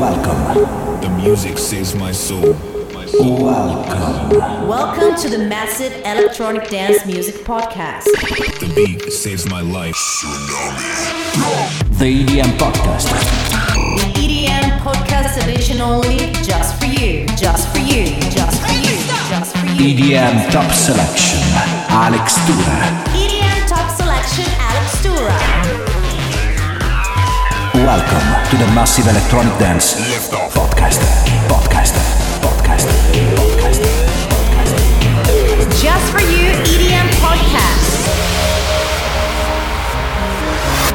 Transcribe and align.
Welcome. 0.00 1.02
The 1.02 1.10
music 1.10 1.58
saves 1.58 1.94
my 1.94 2.10
soul. 2.10 2.56
Welcome. 3.20 4.66
Welcome 4.66 5.14
to 5.20 5.28
the 5.28 5.44
massive 5.46 5.92
electronic 6.06 6.70
dance 6.70 7.04
music 7.04 7.44
podcast. 7.44 8.04
The 8.04 8.72
beat 8.74 9.12
saves 9.12 9.46
my 9.50 9.60
life. 9.60 9.94
The 11.98 12.24
EDM 12.24 12.56
Podcast. 12.56 13.10
The 13.98 14.08
EDM 14.18 14.78
podcast 14.78 15.36
edition 15.46 15.82
only, 15.82 16.32
just 16.44 16.80
for 16.80 16.86
you, 16.86 17.26
just 17.36 17.68
for 17.68 17.80
you, 17.80 18.06
just 18.30 18.58
for 18.62 18.72
you, 18.72 18.96
just 19.28 19.54
for 19.54 19.66
you. 19.66 20.16
EDM 20.16 20.50
Top 20.50 20.72
Selection. 20.72 21.40
Alex 21.90 22.36
Tura. 22.46 23.04
EDM 23.12 23.68
top 23.68 23.90
selection, 23.90 24.46
Alex 24.60 25.02
Tura. 25.02 25.69
Welcome 27.90 28.50
to 28.50 28.56
the 28.56 28.66
Massive 28.72 29.08
Electronic 29.08 29.52
Dance 29.58 29.94
Podcast. 30.30 31.00
Podcast. 31.48 31.90
Podcast. 32.38 32.86
Podcast. 33.34 33.82
Just 35.82 36.12
for 36.12 36.20
you, 36.20 36.52
EDM 36.70 37.08
podcast. 37.18 37.90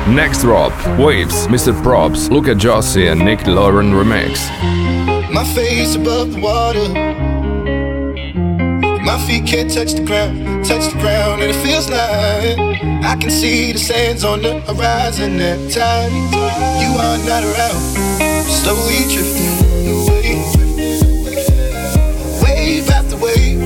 Next 0.07 0.43
drop, 0.43 0.71
Waves, 0.97 1.47
Mr. 1.47 1.73
Probz, 1.83 2.31
Luca 2.31 2.55
Jossi 2.55 3.11
and 3.11 3.19
Nick 3.19 3.45
Lauren 3.45 3.91
remix. 3.91 4.49
My 5.33 5.43
face 5.53 5.95
above 5.95 6.31
the 6.31 6.39
water. 6.39 7.34
My 9.15 9.21
feet 9.27 9.47
can't 9.47 9.73
touch 9.73 9.93
the 9.93 10.03
ground, 10.03 10.65
touch 10.65 10.91
the 10.91 10.99
ground, 10.99 11.41
and 11.41 11.49
it 11.49 11.55
feels 11.65 11.89
like 11.89 12.59
I 13.01 13.15
can 13.15 13.31
see 13.31 13.71
the 13.71 13.79
sands 13.79 14.25
on 14.25 14.41
the 14.41 14.59
horizon 14.59 15.39
at 15.39 15.71
times. 15.71 16.33
You 16.83 16.91
are 16.99 17.17
not 17.23 17.45
around, 17.47 17.79
slowly 18.43 19.07
drifting 19.07 19.55
away. 19.87 20.43
Wave 22.43 22.89
after 22.89 23.15
wave, 23.15 23.63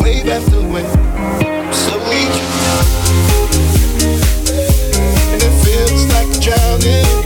wave 0.00 0.28
after 0.28 0.62
wave, 0.70 0.86
slowly 1.74 2.22
drifting. 2.36 3.26
And 5.32 5.42
it 5.42 5.54
feels 5.66 6.06
like 6.14 6.30
I'm 6.30 6.40
drowning, 6.46 7.25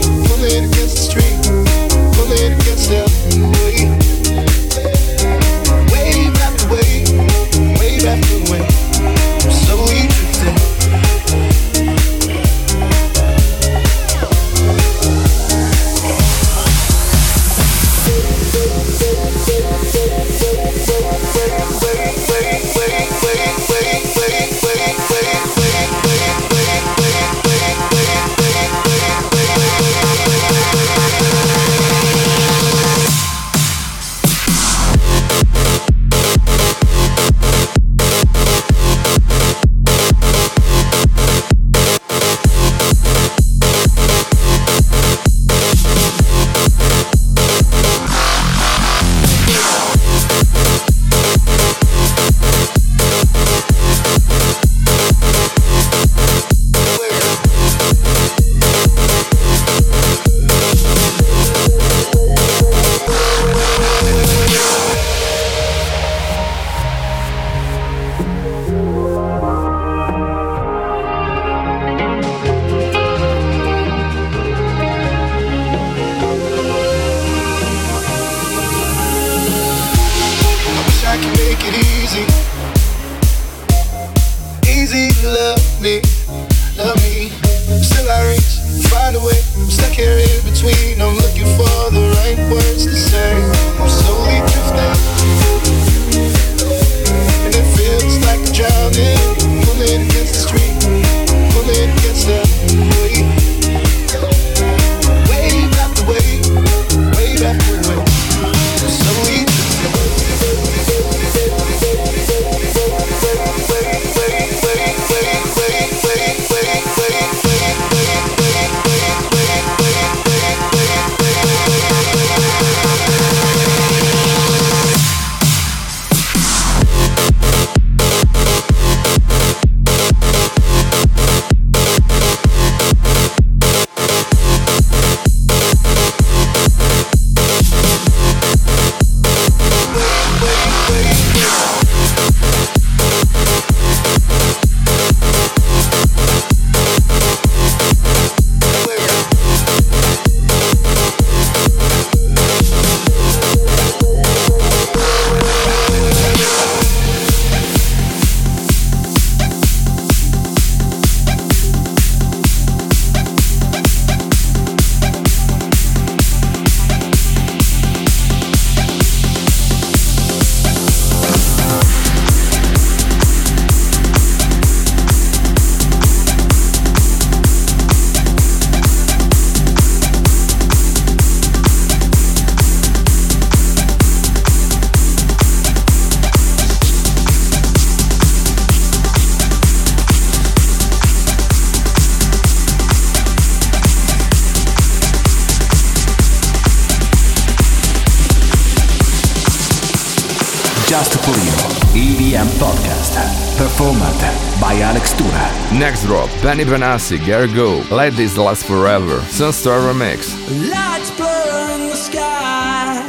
Benny 206.51 206.65
Benassi, 206.65 207.17
Gary 207.25 207.47
Go, 207.53 207.81
Let 207.89 208.11
This 208.11 208.37
Last 208.37 208.65
Forever, 208.65 209.19
Sunstar 209.31 209.79
remix. 209.87 210.35
Lights 210.69 211.09
blur 211.15 211.75
in 211.75 211.87
the 211.87 211.95
sky. 211.95 213.01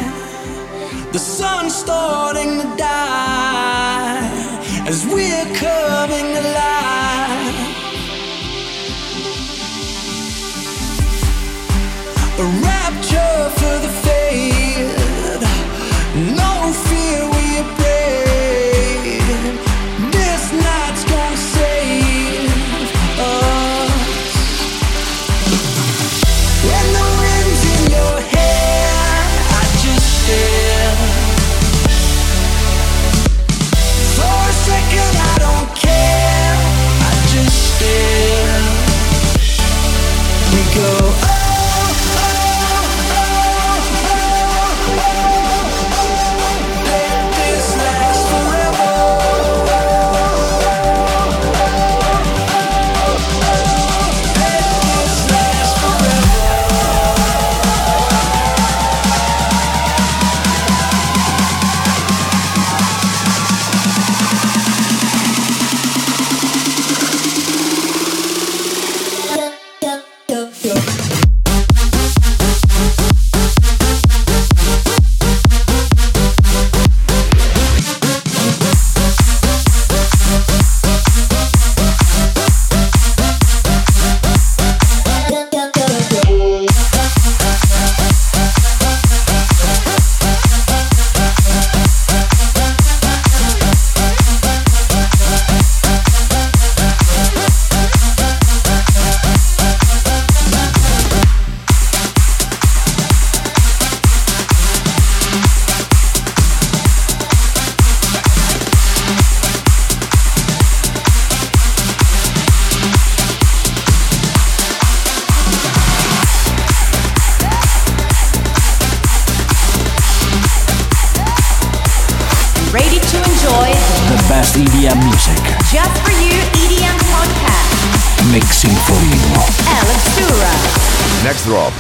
The 1.11 1.19
sun's 1.19 1.75
starting 1.75 2.61
to 2.61 2.77
die 2.77 4.31
as 4.87 5.05
we're 5.07 5.42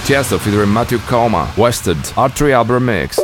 Tiesto 0.04 0.37
featuring 0.38 0.72
Matthew 0.72 0.99
Koma, 1.06 1.49
Wasted, 1.56 1.96
R3 2.16 2.50
album 2.50 2.87
mix. 2.87 3.20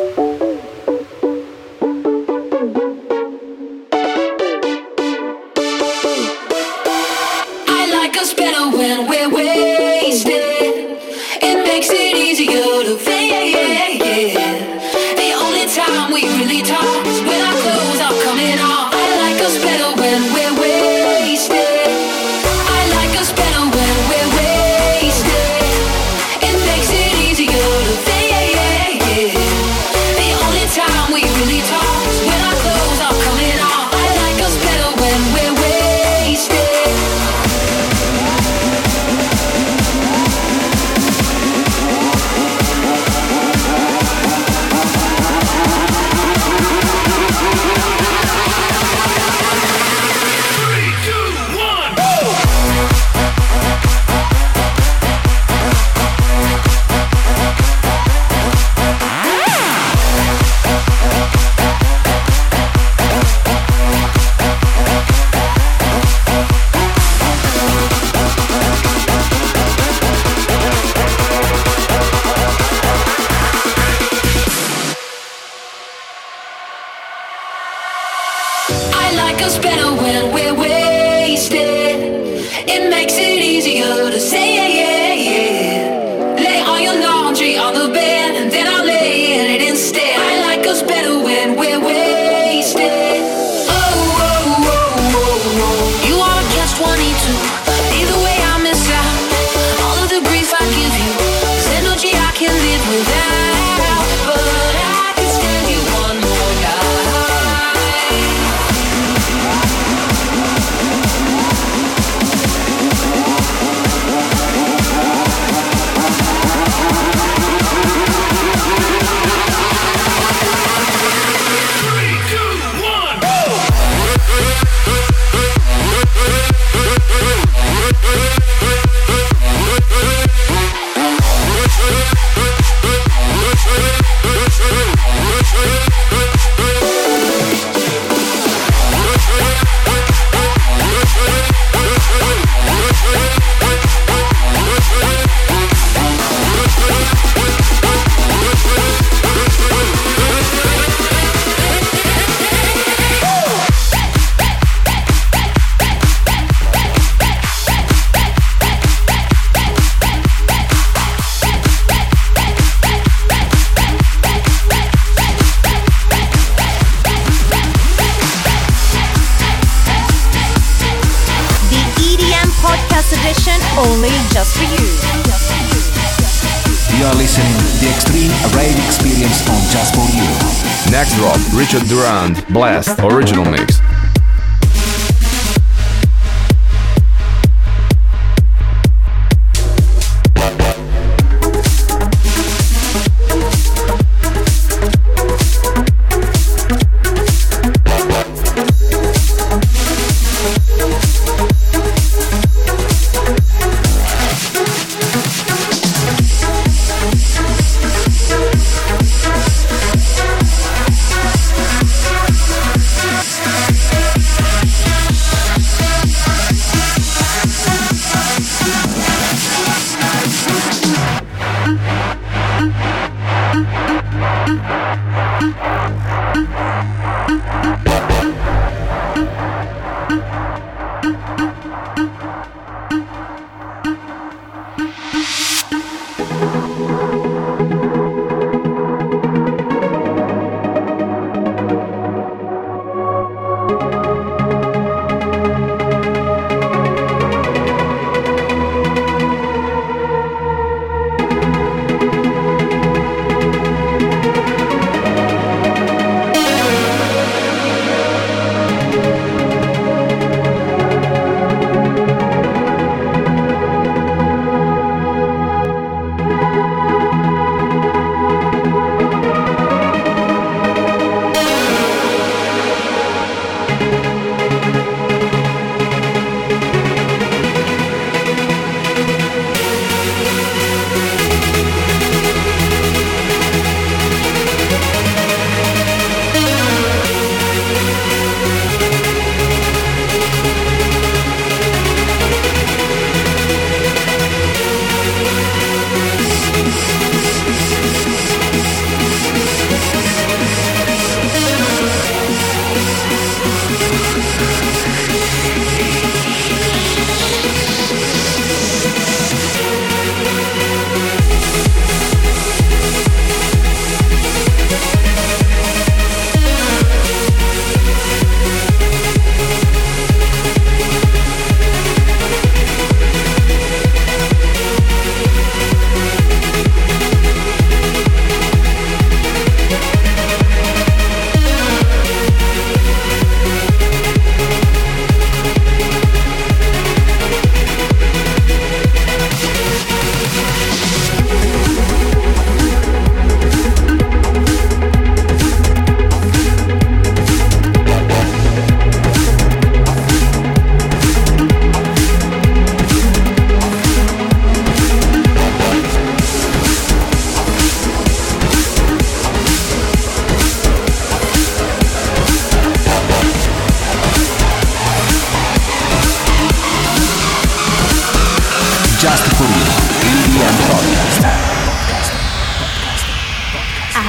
Durand, 181.87 182.47
Blast, 182.49 182.99
original 183.01 183.45
mix. 183.45 183.78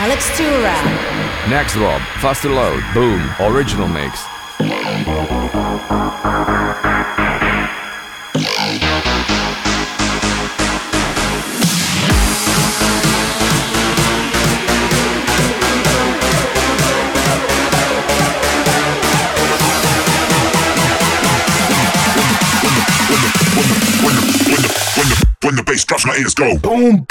Alex 0.01 0.29
Tura. 0.38 1.50
Next 1.50 1.74
drop, 1.74 2.01
Faster 2.22 2.50
Load, 2.50 2.82
Boom, 2.94 3.29
original 3.41 3.89
mix. 3.89 4.24
When 25.44 25.56
the 25.56 25.63
bass 25.65 25.84
drops, 25.84 26.06
my 26.06 26.15
ears 26.15 26.34
go 26.34 26.58
boom. 26.60 27.06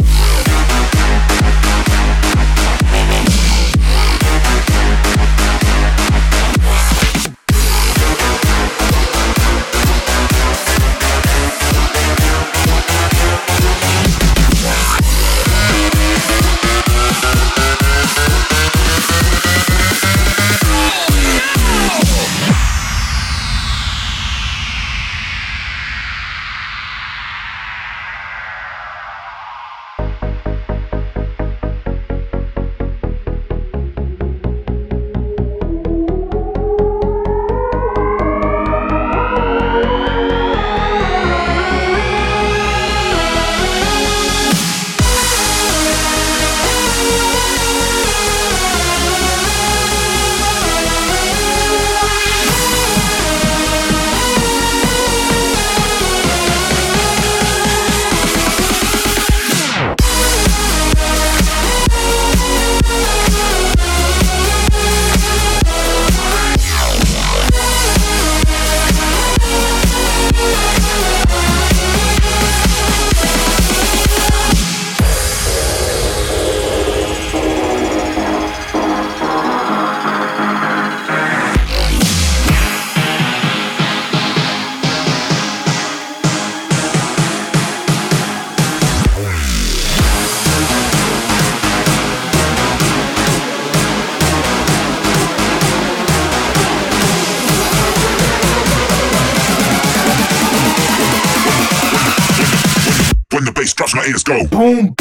Go 104.29 104.47
boom. 104.49 104.98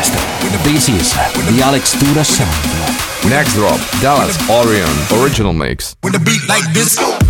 Podcast. 0.00 0.64
This 0.64 0.88
is 0.88 1.12
the 1.12 1.62
Alex 1.62 1.92
Tura 1.92 2.24
Sound. 2.24 3.30
Next 3.30 3.54
drop, 3.54 3.80
Dallas 4.00 4.36
Orion, 4.48 4.88
original 5.22 5.52
mix. 5.52 5.94
With 6.02 6.14
a 6.14 6.18
beat 6.18 6.48
like 6.48 6.64
this. 6.72 7.29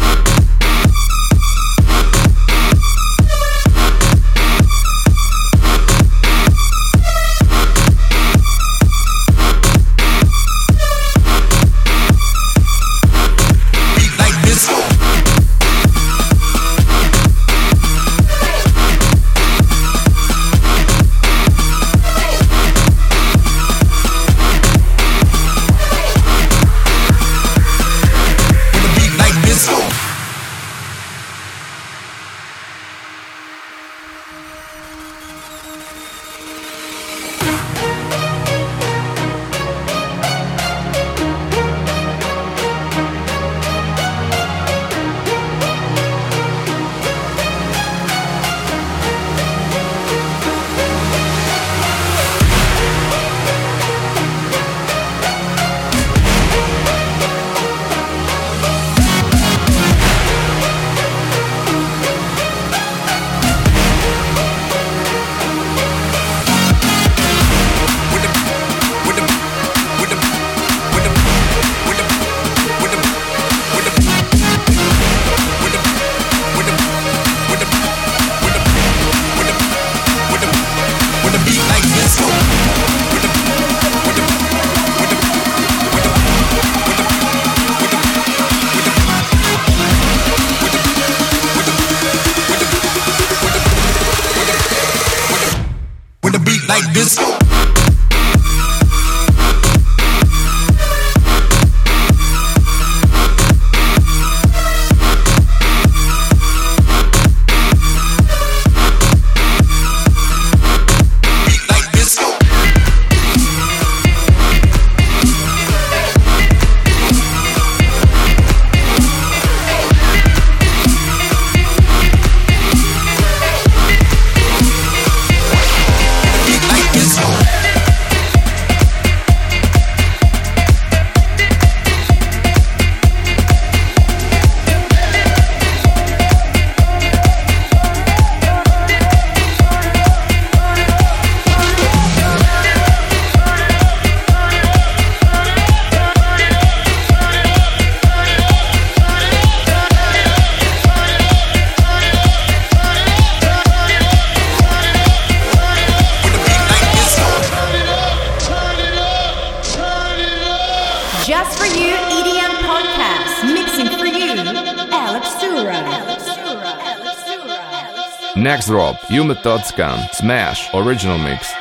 Yuma 169.10 169.34
Thoughts 169.34 169.73
Smash. 170.12 170.73
Original 170.73 171.18
Mix. 171.18 171.59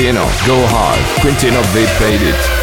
Quintino, 0.00 0.24
go 0.46 0.56
hard. 0.68 0.98
Quintino, 1.20 1.60
they 1.74 1.84
paid 1.98 2.22
it. 2.22 2.59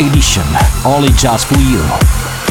Edition, 0.00 0.44
only 0.84 1.08
just 1.10 1.46
for 1.46 1.58
you. 1.58 1.82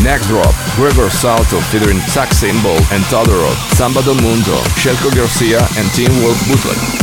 Next 0.04 0.28
drop, 0.28 0.54
Gregor 0.76 1.10
Salto 1.10 1.60
featuring 1.60 2.00
Sax 2.02 2.38
Symbol 2.38 2.78
and 2.92 3.04
Todorov, 3.06 3.56
Samba 3.76 4.02
do 4.04 4.14
Mundo, 4.16 4.58
Shelko 4.80 5.14
Garcia 5.16 5.60
and 5.78 5.90
Team 5.92 6.12
Wolf 6.22 6.40
Bootleg. 6.48 7.03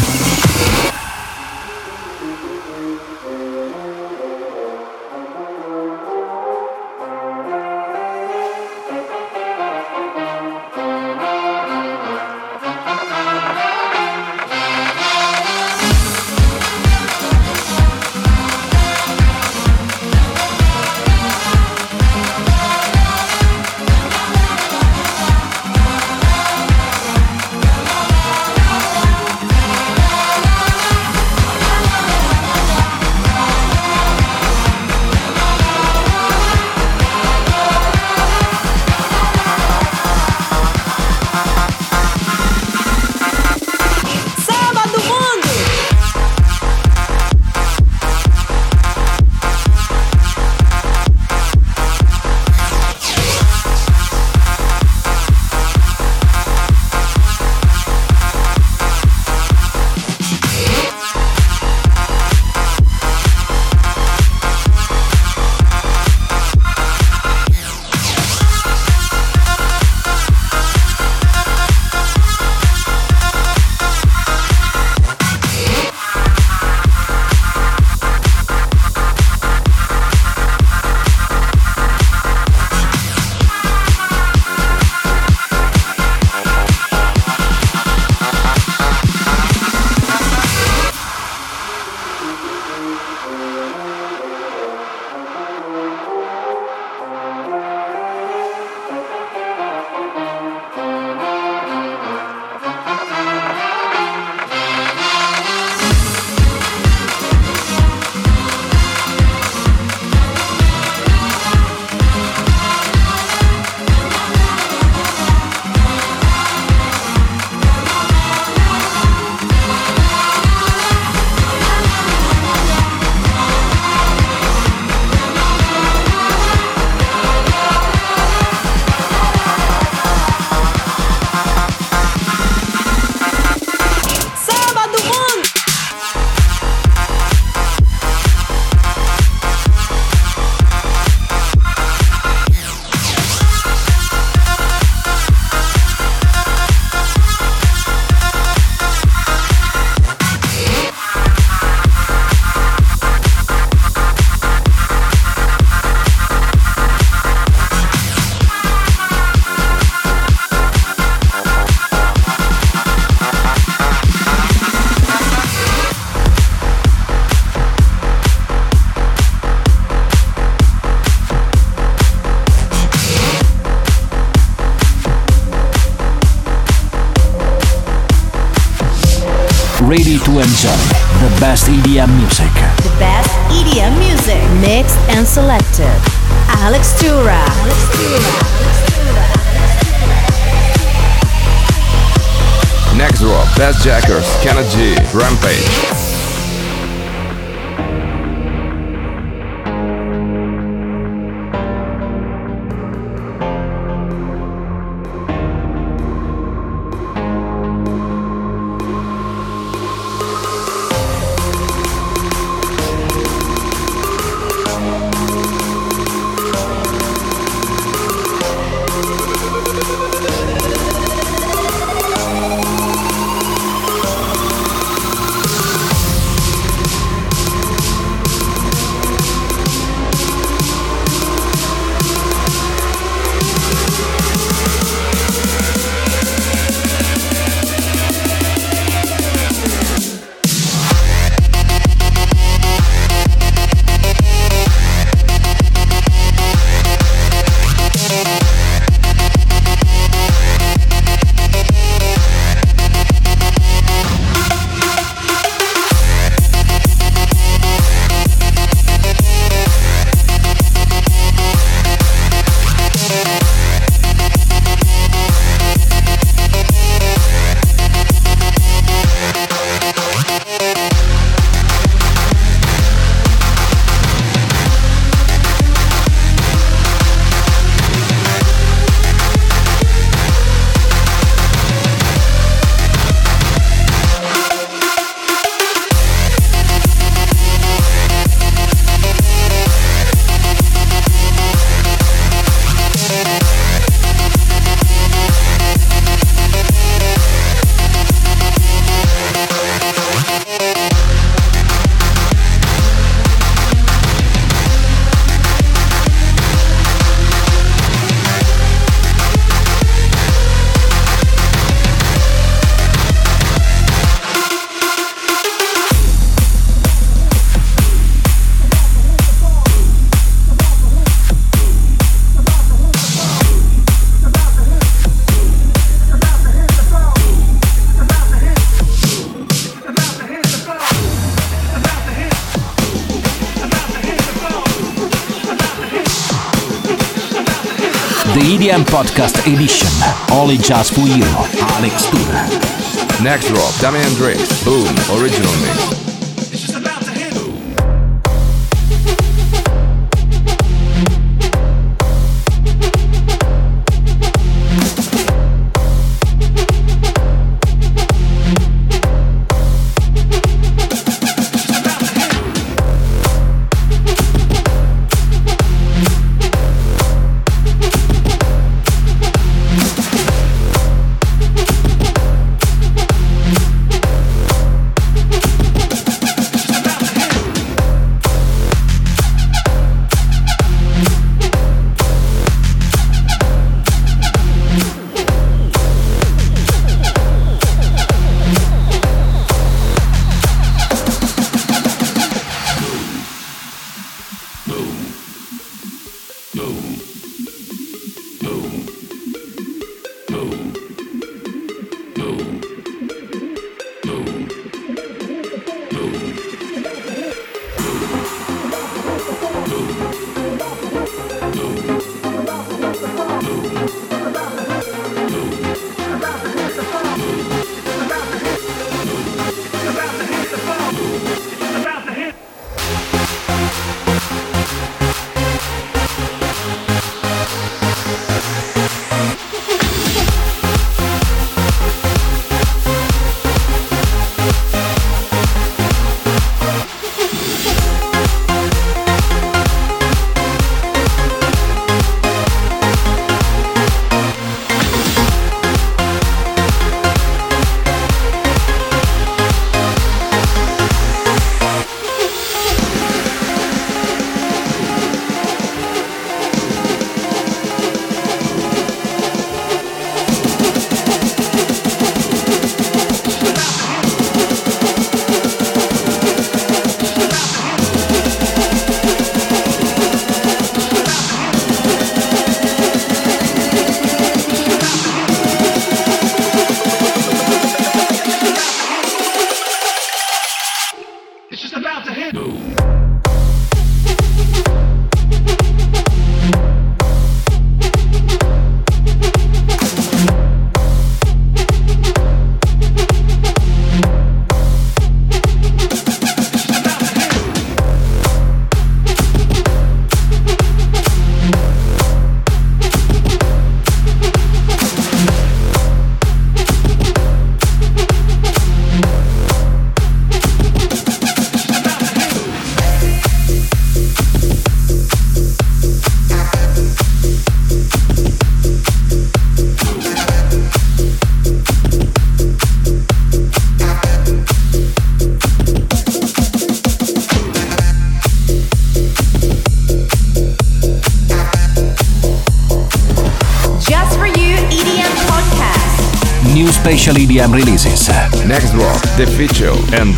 Podcast 339.00 339.50
Edition, 339.50 339.88
only 340.30 340.58
just 340.58 340.92
for 340.92 341.06
you, 341.08 341.24
Alex 341.72 342.04
Tura. 342.10 343.24
Next 343.24 343.48
drop, 343.48 343.74
Damian 343.80 344.12
Drake, 344.16 344.36
Boom, 344.62 344.94
original 345.18 345.50
mix. 345.62 345.99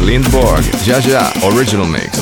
Feature 0.03 0.15
and 0.15 0.25
Lindborg, 0.25 0.62
Jaja 0.85 1.57
Original 1.57 1.87
Mix. 1.87 2.21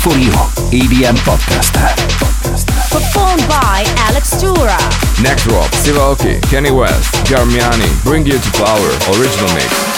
For 0.00 0.16
You 0.16 0.32
EDM 0.72 1.16
Podcast. 1.28 1.74
Performed 2.90 3.46
by 3.48 3.84
Alex 4.08 4.40
Tura. 4.40 4.78
Next 5.22 5.44
drop, 5.44 5.72
Steve 5.74 5.96
Aoki, 5.96 6.40
Kenny 6.50 6.70
West, 6.70 7.12
Garmiani, 7.26 8.02
Bring 8.02 8.24
You 8.24 8.38
to 8.38 8.50
Power, 8.52 8.88
original 9.18 9.52
mix. 9.54 9.89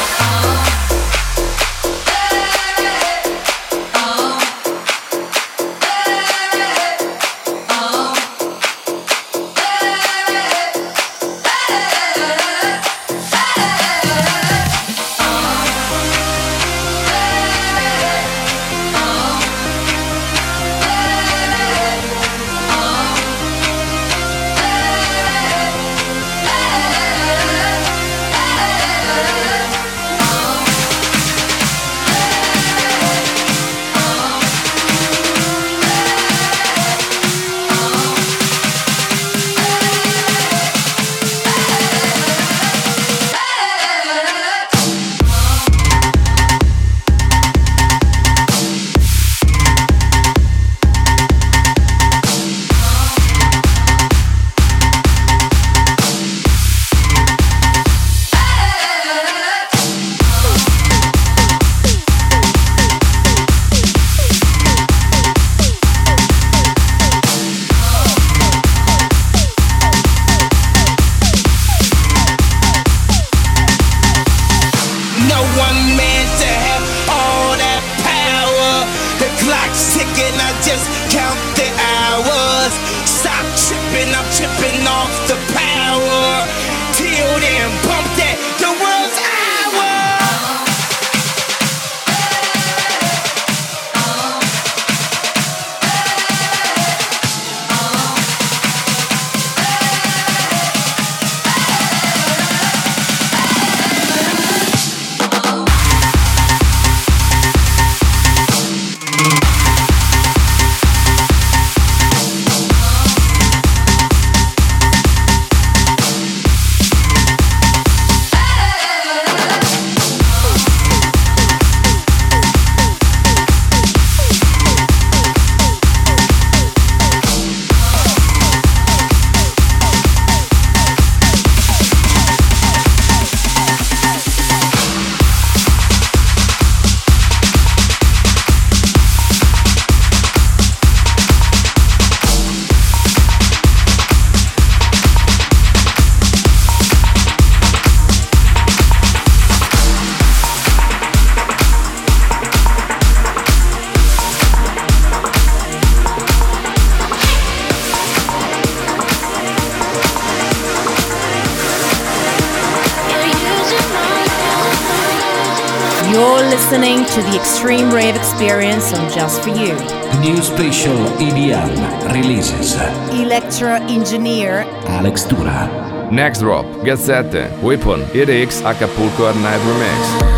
Just 169.15 169.43
For 169.43 169.51
You. 169.51 169.75
New 170.21 170.41
special 170.41 170.97
EDM 171.21 172.13
releases. 172.15 172.77
Electro 173.11 173.75
Engineer 173.89 174.65
Alex 174.87 175.25
Tura. 175.25 176.09
Next 176.11 176.41
drop, 176.41 176.65
Get 176.83 176.99
Set, 176.99 177.27
Weapon, 177.63 178.01
EDX, 178.15 178.63
Acapulco 178.65 179.29
at 179.29 179.37
Night 179.37 179.61
Remix. 179.61 180.32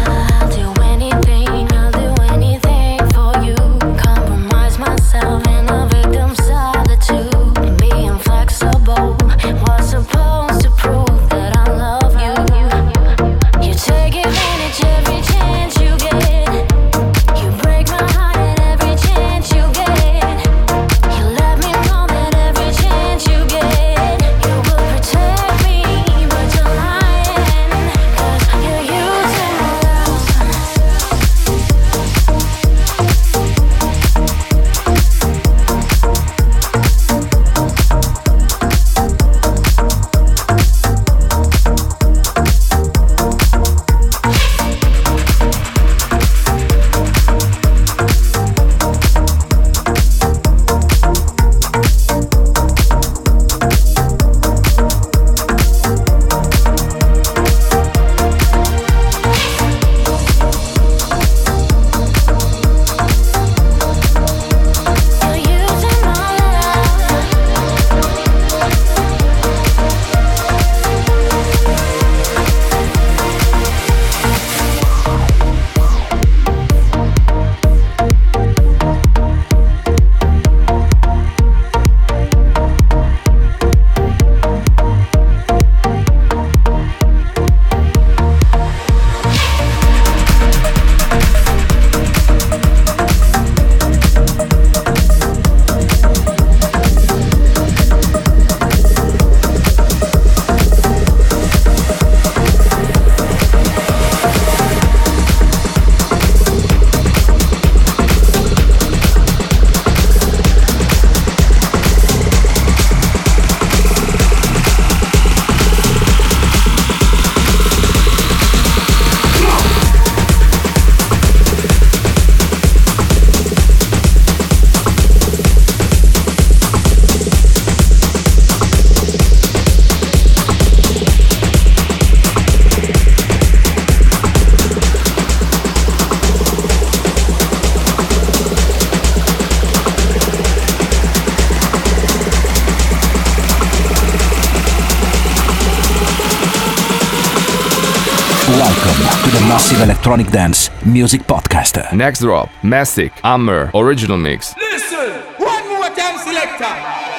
to 148.95 149.31
the 149.31 149.41
Massive 149.49 149.81
Electronic 149.81 150.31
Dance 150.31 150.71
Music 150.87 151.23
podcaster. 151.23 151.93
Next 151.93 152.21
drop, 152.21 152.49
Mastic, 152.63 153.11
Hammer, 153.25 153.71
original 153.75 154.17
mix. 154.17 154.55
Listen, 154.57 155.11
one 155.37 155.69
more 155.69 155.89
time, 155.91 156.17
selector. 156.19 157.14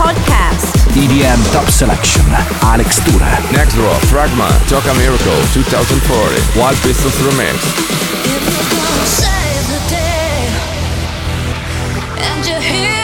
podcast. 0.00 0.72
EDM 0.96 1.40
Top 1.52 1.68
Selection, 1.68 2.24
Alex 2.62 2.98
Tura. 3.04 3.28
Next 3.52 3.74
draw, 3.74 3.92
Fragma, 4.08 4.48
Toca 4.66 4.94
Miracle, 4.96 5.40
2040, 5.52 6.58
Wild 6.58 6.76
Pistols 6.80 7.14
Remix. 7.20 7.60
If 8.24 8.42
you're 8.48 8.70
gonna 8.72 9.06
save 9.20 9.64
the 9.68 9.80
day, 9.92 10.48
and 12.16 12.40
you 12.46 12.99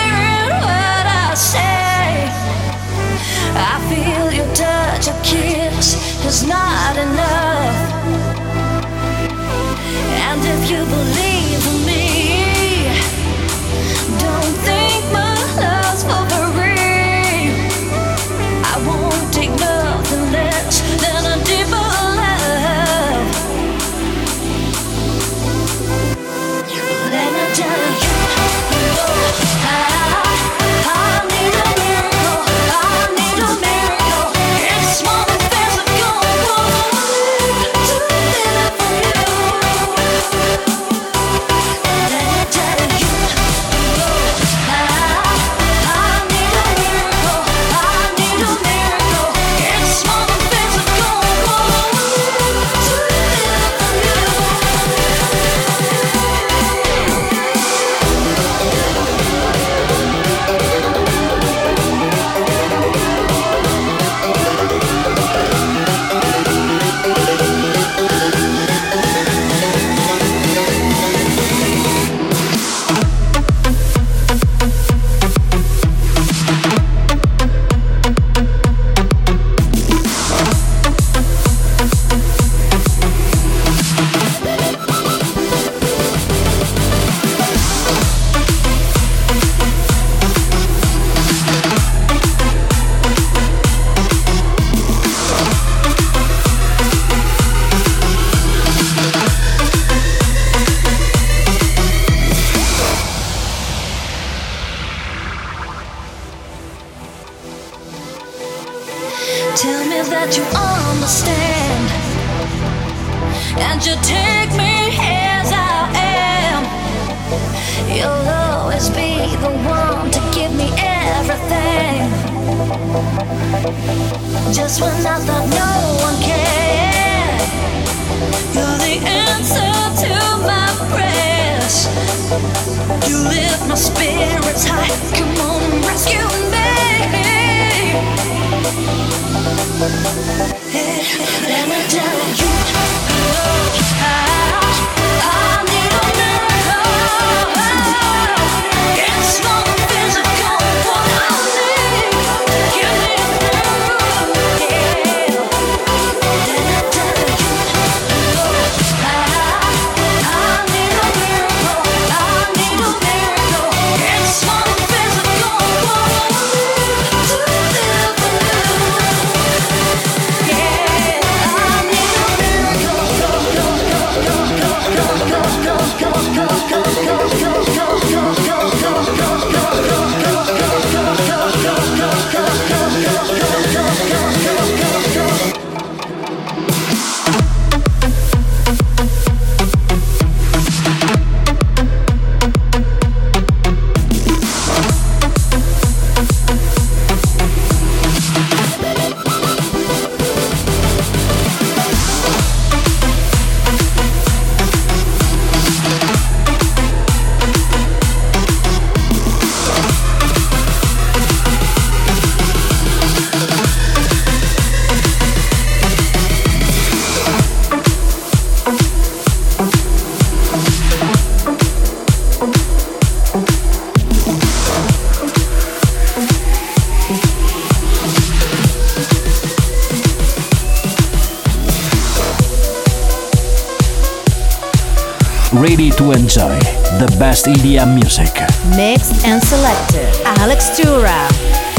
to 236.07 236.13
enjoy 236.13 236.59
the 236.99 237.17
best 237.19 237.47
EDM 237.47 237.95
music. 237.95 238.33
Mixed 238.77 239.25
and 239.27 239.43
selected. 239.43 240.15
Alex 240.25 240.77
Tura. 240.77 241.29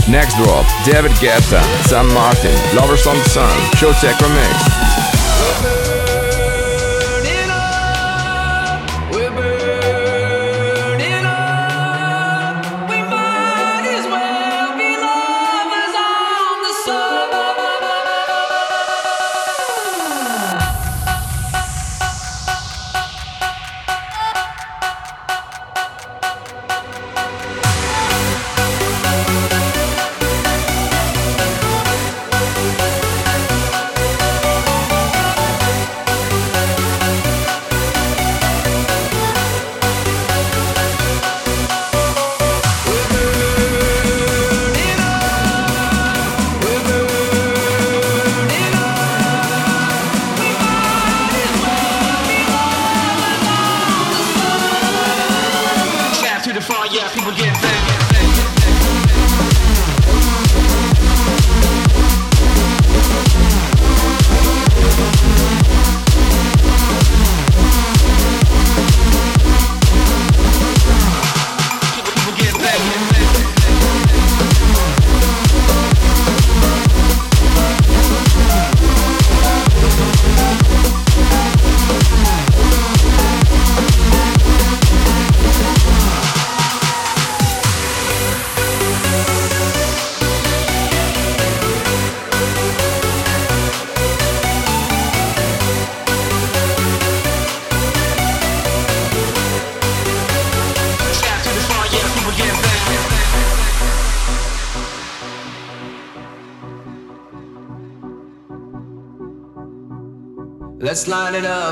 Next 0.10 0.36
drop, 0.38 0.66
David 0.86 1.12
Guetta, 1.20 1.62
Sam 1.88 2.14
Martin, 2.14 2.56
Lovers 2.76 3.08
on 3.08 3.18
the 3.18 3.30
Sun, 3.30 3.58
Showtek 3.76 4.16
Remix. 4.16 4.87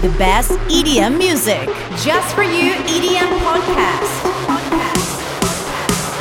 The 0.00 0.08
best 0.18 0.52
EDM 0.68 1.18
music. 1.18 1.68
Just 2.02 2.34
for 2.34 2.42
you, 2.42 2.72
EDM 2.88 3.28
podcast. 3.40 4.10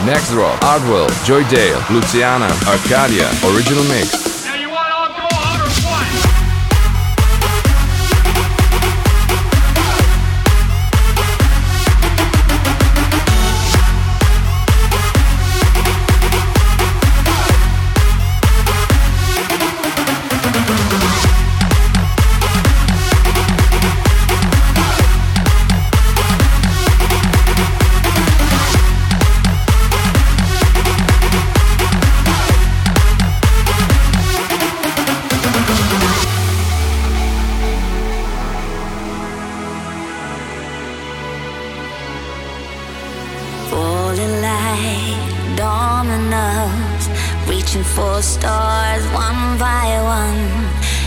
Next 0.05 0.29
drop, 0.31 0.61
Hardwell, 0.61 1.09
Joey 1.23 1.45
Dale, 1.45 1.81
Luciana, 1.89 2.51
Arcadia, 2.67 3.29
Original 3.45 3.83
Mix. 3.85 4.30
dominoes, 45.55 47.03
reaching 47.47 47.83
for 47.83 48.21
stars 48.21 49.03
one 49.13 49.57
by 49.57 49.87
one. 50.01 50.41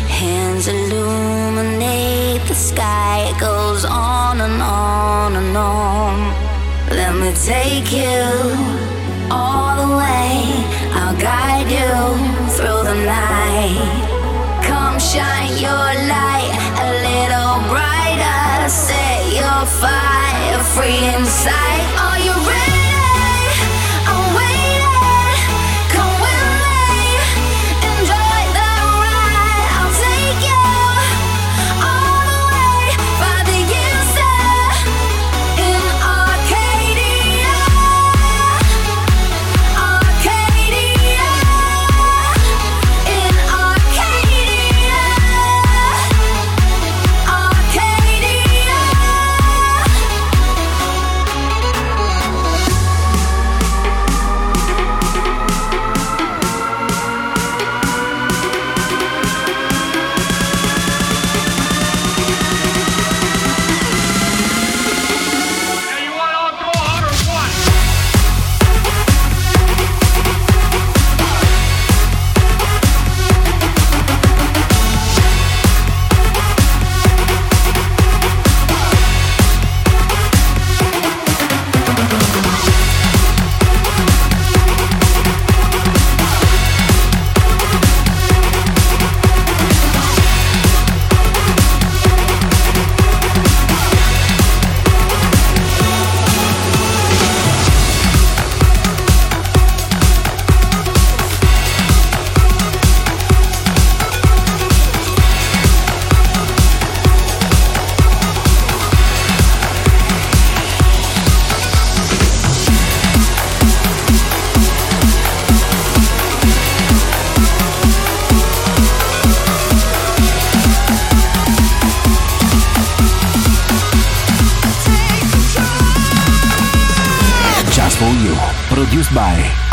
Hands 0.09 0.67
illuminate 0.69 2.43
the 2.47 2.55
sky, 2.55 3.31
it 3.31 3.39
goes 3.41 3.85
on 3.85 4.41
and 4.41 4.63
on 4.63 5.37
and 5.37 5.57
on. 5.57 6.17
Let 6.91 7.15
me 7.17 7.31
take 7.53 7.91
you 7.93 8.25
all 9.31 9.75
the 9.83 9.91
way, 10.03 10.31
I'll 10.99 11.19
guide 11.21 11.69
you 11.79 11.93
through 12.57 12.83
the 12.91 12.99
night. 13.05 14.05
Come 14.69 14.99
shine 15.01 15.57
your 15.59 15.87
light 16.15 16.53
a 16.85 16.89
little 17.09 17.57
brighter, 17.73 18.69
set 18.69 19.21
your 19.41 19.61
fire 19.81 20.59
free 20.75 21.01
inside. 21.15 21.83
Are 21.99 22.19
you 22.19 22.35
ready? 22.49 22.84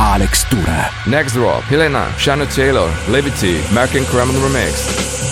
Alex 0.02 0.43
Tura. 0.49 0.89
Next 1.08 1.34
drop, 1.34 1.62
Helena, 1.66 2.10
Shana 2.18 2.52
Taylor, 2.52 2.89
Levity, 3.08 3.62
American 3.70 4.04
Kremlin 4.06 4.41
Remix. 4.41 4.74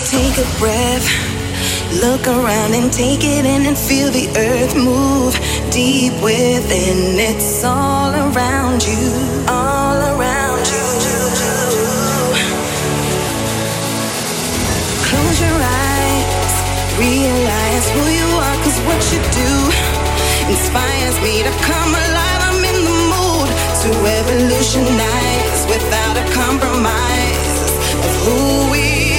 Take 0.08 0.38
a 0.38 0.46
breath, 0.60 1.06
look 2.00 2.22
around 2.28 2.72
and 2.78 2.92
take 2.92 3.24
it 3.24 3.44
in 3.44 3.66
and 3.66 3.76
feel 3.76 4.10
the 4.12 4.28
earth 4.38 4.76
move 4.76 5.34
deep 5.72 6.14
within. 6.22 7.18
It's 7.18 7.64
all 7.64 8.14
around 8.14 8.86
you, 8.86 9.10
all 9.50 9.98
around 10.14 10.62
you. 10.70 10.86
Close 15.10 15.38
your 15.42 15.58
eyes, 15.58 16.54
realize 16.94 17.86
who 17.90 18.04
you 18.06 18.28
are, 18.38 18.56
cause 18.62 18.78
what 18.86 19.02
you 19.10 19.18
do 19.34 19.50
inspires 20.46 21.16
me 21.26 21.42
to 21.42 21.50
come 21.66 21.90
alive. 21.90 22.29
To 23.82 23.88
revolutionize 24.02 25.64
without 25.66 26.14
a 26.14 26.32
compromise 26.34 27.62
of 28.04 28.12
who 28.26 28.70
we 28.70 29.09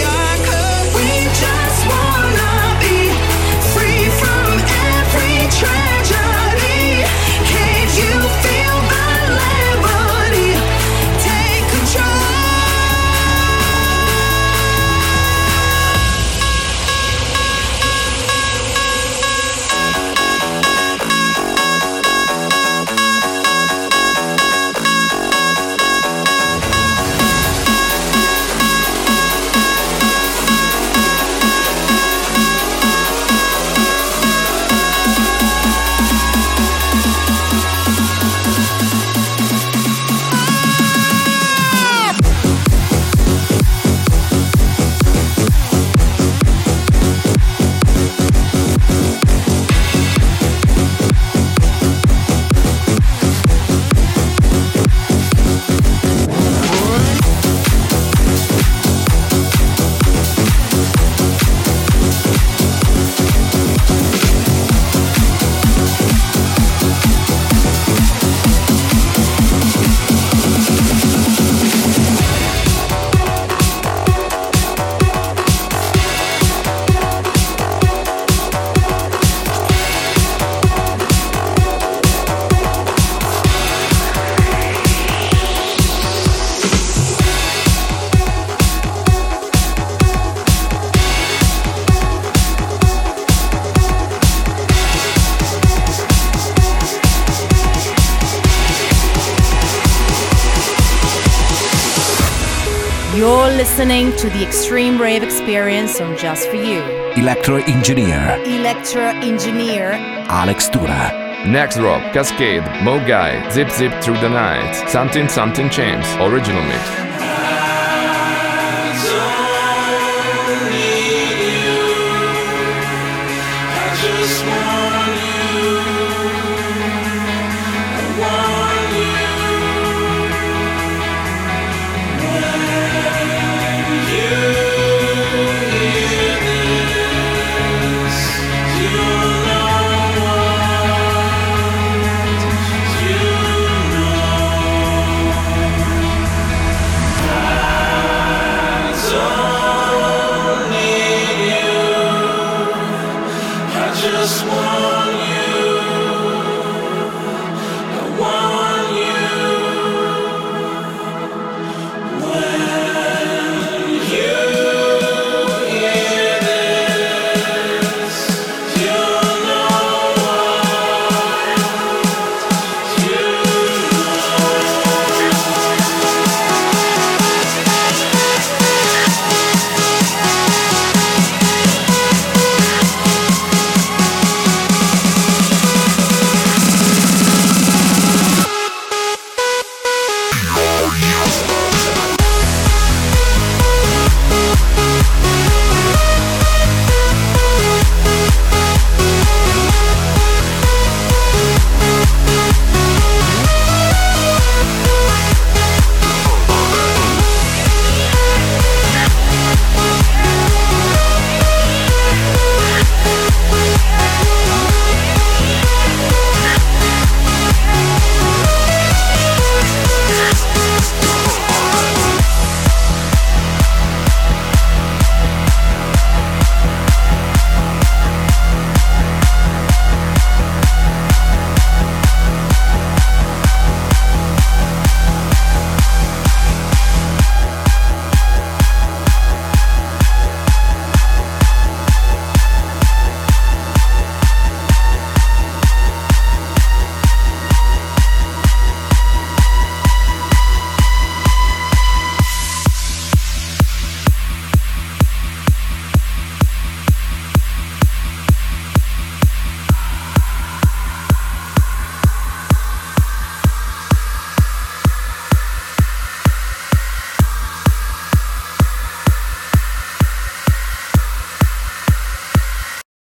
Experience 106.01 106.21
Just 106.21 106.49
For 106.49 106.55
You. 106.55 106.81
Electro 107.15 107.57
Engineer. 107.57 108.41
Electro 108.45 109.03
Engineer 109.21 109.91
Alex 110.29 110.67
Tura. 110.67 111.45
Next 111.45 111.77
drop, 111.77 112.01
Cascade, 112.13 112.63
Mo 112.83 112.99
Guy, 113.07 113.47
Zip 113.51 113.69
Zip 113.69 113.91
Through 114.01 114.19
the 114.19 114.29
Night, 114.29 114.89
Something 114.89 115.27
Something 115.27 115.69
James, 115.69 116.05
original 116.15 116.63
mix. 116.63 117.00